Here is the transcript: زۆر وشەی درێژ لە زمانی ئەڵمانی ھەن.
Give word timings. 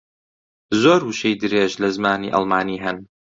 زۆر 0.81 1.01
وشەی 1.05 1.39
درێژ 1.41 1.71
لە 1.81 1.89
زمانی 1.95 2.33
ئەڵمانی 2.33 2.81
ھەن. 2.83 2.97